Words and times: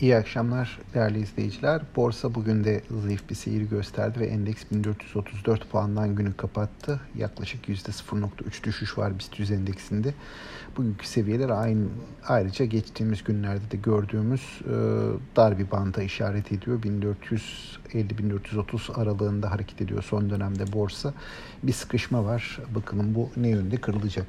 İyi 0.00 0.16
akşamlar 0.16 0.78
değerli 0.94 1.20
izleyiciler. 1.20 1.82
Borsa 1.96 2.34
bugün 2.34 2.64
de 2.64 2.82
zayıf 3.02 3.30
bir 3.30 3.34
seyir 3.34 3.62
gösterdi 3.62 4.20
ve 4.20 4.26
endeks 4.26 4.62
1434 4.72 5.70
puandan 5.70 6.14
günü 6.14 6.36
kapattı. 6.36 7.00
Yaklaşık 7.16 7.68
%0.3 7.68 8.64
düşüş 8.64 8.98
var 8.98 9.18
BIST 9.18 9.38
100 9.38 9.50
endeksinde. 9.50 10.14
Bugünkü 10.76 11.06
seviyeler 11.06 11.48
aynı 11.48 11.86
ayrıca 12.28 12.64
geçtiğimiz 12.64 13.24
günlerde 13.24 13.70
de 13.70 13.76
gördüğümüz 13.76 14.40
e, 14.40 14.72
dar 15.36 15.58
bir 15.58 15.70
banda 15.70 16.02
işaret 16.02 16.52
ediyor. 16.52 16.82
1450-1430 16.82 18.92
aralığında 18.92 19.50
hareket 19.50 19.80
ediyor 19.80 20.02
son 20.02 20.30
dönemde 20.30 20.72
borsa. 20.72 21.14
Bir 21.62 21.72
sıkışma 21.72 22.24
var. 22.24 22.60
Bakalım 22.74 23.14
bu 23.14 23.30
ne 23.36 23.48
yönde 23.48 23.76
kırılacak. 23.76 24.26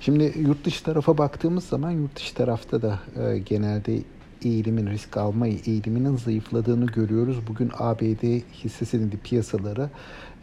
Şimdi 0.00 0.34
yurt 0.38 0.64
dışı 0.64 0.84
tarafa 0.84 1.18
baktığımız 1.18 1.64
zaman 1.64 1.90
yurt 1.90 2.16
dışı 2.16 2.34
tarafta 2.34 2.82
da 2.82 3.00
e, 3.16 3.38
genelde 3.38 4.00
eğilimin, 4.44 4.86
risk 4.86 5.16
alma 5.16 5.46
eğiliminin 5.46 6.16
zayıfladığını 6.16 6.86
görüyoruz. 6.86 7.36
Bugün 7.48 7.70
ABD 7.78 8.40
hisse 8.52 8.84
senedi 8.84 9.16
piyasaları 9.16 9.90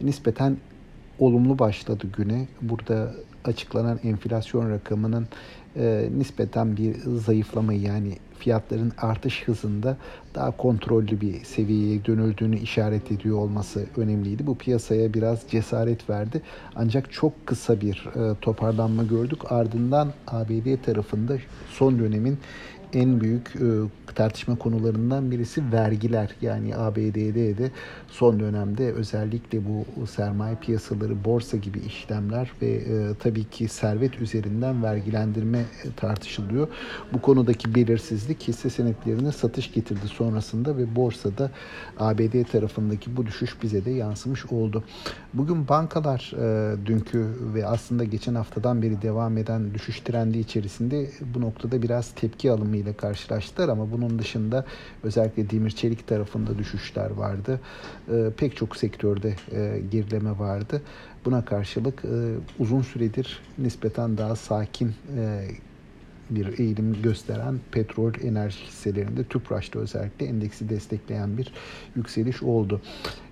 nispeten 0.00 0.56
olumlu 1.18 1.58
başladı 1.58 2.06
güne. 2.16 2.46
Burada 2.62 3.14
açıklanan 3.44 4.00
enflasyon 4.04 4.70
rakamının 4.70 5.26
e, 5.76 6.08
nispeten 6.18 6.76
bir 6.76 6.94
zayıflamayı 7.18 7.80
yani 7.80 8.16
fiyatların 8.38 8.92
artış 8.98 9.42
hızında 9.48 9.96
daha 10.34 10.56
kontrollü 10.56 11.20
bir 11.20 11.44
seviyeye 11.44 12.04
dönüldüğünü 12.04 12.58
işaret 12.58 13.12
ediyor 13.12 13.38
olması 13.38 13.86
önemliydi. 13.96 14.46
Bu 14.46 14.58
piyasaya 14.58 15.14
biraz 15.14 15.42
cesaret 15.50 16.10
verdi. 16.10 16.42
Ancak 16.76 17.12
çok 17.12 17.46
kısa 17.46 17.80
bir 17.80 18.08
e, 18.16 18.34
toparlanma 18.40 19.02
gördük. 19.02 19.52
Ardından 19.52 20.12
ABD 20.26 20.84
tarafında 20.84 21.36
son 21.70 21.98
dönemin 21.98 22.38
en 22.94 23.20
büyük 23.20 23.56
e, 23.56 23.66
tartışma 24.14 24.56
konularından 24.56 25.30
birisi 25.30 25.72
vergiler. 25.72 26.30
Yani 26.40 26.76
ABD'de 26.76 27.58
de 27.58 27.70
son 28.08 28.40
dönemde 28.40 28.92
özellikle 28.92 29.60
bu 29.68 30.06
sermaye 30.06 30.56
piyasaları, 30.56 31.24
borsa 31.24 31.56
gibi 31.56 31.78
işlemler 31.78 32.52
ve 32.62 32.66
e, 32.66 33.14
tabii 33.22 33.44
ki 33.44 33.68
servet 33.68 34.20
üzerinden 34.20 34.82
vergilendirme 34.82 35.58
e, 35.58 35.92
tartışılıyor. 35.96 36.68
Bu 37.12 37.20
konudaki 37.22 37.74
belirsizlik 37.74 38.42
hisse 38.48 38.70
senetlerine 38.70 39.32
satış 39.32 39.72
getirdi 39.72 40.08
sonrasında 40.08 40.76
ve 40.76 40.96
borsada 40.96 41.50
ABD 41.98 42.44
tarafındaki 42.52 43.16
bu 43.16 43.26
düşüş 43.26 43.62
bize 43.62 43.84
de 43.84 43.90
yansımış 43.90 44.46
oldu. 44.46 44.84
Bugün 45.34 45.68
bankalar 45.68 46.32
dünkü 46.86 47.26
ve 47.54 47.66
aslında 47.66 48.04
geçen 48.04 48.34
haftadan 48.34 48.82
beri 48.82 49.02
devam 49.02 49.38
eden 49.38 49.74
düşüş 49.74 50.00
trendi 50.00 50.38
içerisinde 50.38 51.10
bu 51.34 51.40
noktada 51.40 51.82
biraz 51.82 52.10
tepki 52.10 52.50
alımı 52.50 52.76
ile 52.82 52.92
karşılaştılar 52.92 53.68
ama 53.68 53.92
bunun 53.92 54.18
dışında 54.18 54.64
özellikle 55.02 55.50
demir 55.50 55.70
çelik 55.70 56.06
tarafında 56.06 56.58
düşüşler 56.58 57.10
vardı. 57.10 57.60
E, 58.08 58.30
pek 58.36 58.56
çok 58.56 58.76
sektörde 58.76 59.36
e, 59.52 59.80
gerileme 59.90 60.38
vardı. 60.38 60.82
Buna 61.24 61.44
karşılık 61.44 62.04
e, 62.04 62.34
uzun 62.58 62.82
süredir 62.82 63.42
nispeten 63.58 64.18
daha 64.18 64.36
sakin 64.36 64.94
e, 65.16 65.48
bir 66.30 66.58
eğilim 66.58 67.02
gösteren 67.02 67.60
petrol 67.70 68.12
enerji 68.22 68.58
hisselerinde 68.66 69.24
TÜPRAŞ'ta 69.24 69.78
özellikle 69.78 70.26
endeksi 70.26 70.68
destekleyen 70.68 71.38
bir 71.38 71.52
yükseliş 71.96 72.42
oldu. 72.42 72.80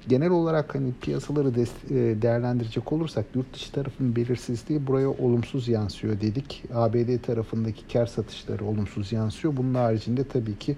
Genel 0.08 0.30
olarak 0.30 0.74
hani 0.74 0.92
piyasaları 1.00 1.48
e, 1.48 2.22
değerlendirecek 2.22 2.92
olursak 2.92 3.24
yurt 3.34 3.54
dışı 3.54 3.72
tarafın 3.72 4.16
belirsizliği 4.16 4.86
buraya 4.86 5.08
olumsuz 5.08 5.68
yansıyor 5.68 6.20
dedik. 6.20 6.64
ABD 6.74 7.22
tarafındaki 7.22 7.88
kar 7.92 8.06
satışları 8.06 8.64
olumsuz 8.64 9.12
yansıyor. 9.12 9.56
Bunun 9.56 9.74
haricinde 9.74 10.24
tabii 10.24 10.58
ki 10.58 10.76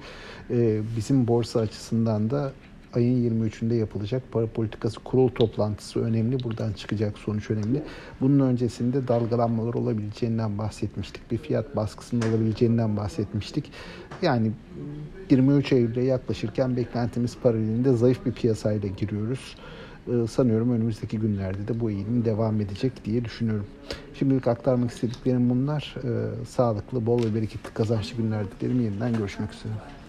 e, 0.51 0.81
bizim 0.97 1.29
borsa 1.29 1.61
açısından 1.61 2.31
da 2.31 2.53
ayın 2.95 3.45
23'ünde 3.45 3.75
yapılacak 3.75 4.23
para 4.33 4.47
politikası 4.47 5.01
kurul 5.01 5.29
toplantısı 5.29 6.01
önemli. 6.01 6.45
Buradan 6.45 6.73
çıkacak 6.73 7.19
sonuç 7.19 7.51
önemli. 7.51 7.83
Bunun 8.21 8.41
öncesinde 8.41 9.09
dalgalanmalar 9.09 9.75
olabileceğinden 9.75 10.59
bahsetmiştik. 10.59 11.31
Bir 11.31 11.39
fiyat 11.39 11.77
baskısının 11.77 12.31
olabileceğinden 12.31 12.97
bahsetmiştik. 12.97 13.73
Yani 14.23 14.53
23 15.31 15.73
Eylül'e 15.73 16.05
yaklaşırken 16.05 16.77
beklentimiz 16.77 17.37
paralelinde 17.43 17.97
zayıf 17.97 18.27
bir 18.27 18.33
piyasayla 18.33 18.89
giriyoruz. 18.89 19.57
Ee, 20.09 20.27
sanıyorum 20.27 20.73
önümüzdeki 20.73 21.19
günlerde 21.19 21.69
de 21.69 21.81
bu 21.81 21.91
eğilim 21.91 22.25
devam 22.25 22.61
edecek 22.61 23.05
diye 23.05 23.25
düşünüyorum. 23.25 23.67
Şimdilik 24.19 24.49
aktarmak 24.49 24.91
istediklerim 24.91 25.51
bunlar. 25.51 25.95
Ee, 26.05 26.45
sağlıklı, 26.47 27.07
bol 27.07 27.25
ve 27.25 27.35
bereketli 27.35 27.75
kazançlı 27.75 28.17
günler 28.17 28.45
dilerim. 28.61 28.81
Yeniden 28.81 29.13
görüşmek 29.13 29.55
üzere. 29.55 30.02